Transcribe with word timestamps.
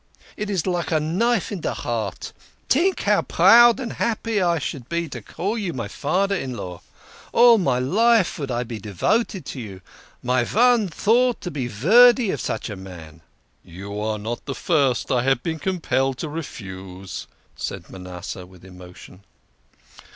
It 0.35 0.49
is 0.49 0.65
like 0.65 0.91
a 0.91 0.99
knife 0.99 1.51
in 1.51 1.61
de 1.61 1.75
heart! 1.75 2.33
Tink 2.67 3.01
how 3.01 3.21
proud 3.21 3.79
and 3.79 3.93
happy 3.93 4.41
I 4.41 4.57
should 4.57 4.89
be 4.89 5.07
to 5.09 5.21
call 5.21 5.59
you 5.59 5.73
my 5.73 5.87
fader 5.87 6.33
in 6.33 6.57
law. 6.57 6.81
All 7.31 7.59
my 7.59 7.77
life 7.77 8.33
vould 8.37 8.47
be 8.67 8.77
THE 8.79 8.81
KING 8.81 8.91
OF 8.93 8.97
SCHNORRERS. 8.97 9.21
65 9.21 9.23
devoted 9.27 9.45
to 9.45 9.59
you 9.61 9.81
my 10.23 10.43
von 10.43 10.87
thought 10.87 11.39
to 11.41 11.51
be 11.51 11.69
vordy 11.69 12.31
of 12.33 12.41
such 12.41 12.71
a 12.71 12.75
man." 12.75 13.21
"You 13.63 13.99
are 14.01 14.17
not 14.17 14.43
the 14.47 14.55
first 14.55 15.11
I 15.11 15.21
have 15.21 15.43
been 15.43 15.59
compelled 15.59 16.17
to 16.17 16.29
refuse," 16.29 17.27
said 17.55 17.87
Manasseh, 17.91 18.47
with 18.47 18.65
emotion. 18.65 19.23